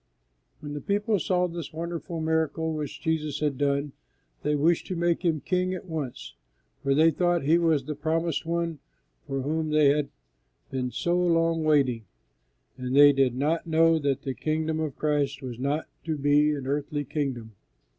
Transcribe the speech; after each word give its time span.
When 0.61 0.73
the 0.73 0.81
people 0.81 1.19
saw 1.19 1.47
this 1.47 1.71
wonderful 1.71 2.21
miracle 2.21 2.73
which 2.73 2.99
Jesus 3.01 3.39
had 3.39 3.59
done, 3.59 3.91
they 4.41 4.55
wished 4.55 4.87
to 4.87 4.95
make 4.95 5.21
Him 5.23 5.41
king 5.41 5.75
at 5.75 5.85
once, 5.85 6.33
for 6.81 6.95
they 6.95 7.11
thought 7.11 7.43
He 7.43 7.59
was 7.59 7.83
the 7.85 7.93
Promised 7.93 8.43
One 8.43 8.79
for 9.27 9.43
whom 9.43 9.69
they 9.69 9.89
had 9.89 10.09
been 10.71 10.89
so 10.89 11.15
long 11.19 11.63
waiting, 11.63 12.05
and 12.79 12.95
they 12.95 13.11
did 13.13 13.35
not 13.35 13.67
know 13.67 13.99
that 13.99 14.23
the 14.23 14.33
kingdom 14.33 14.79
of 14.79 14.95
Christ 14.97 15.43
was 15.43 15.59
not 15.59 15.85
to 16.05 16.17
be 16.17 16.51
an 16.51 16.65
earthly 16.65 17.03
kingdom. 17.05 17.51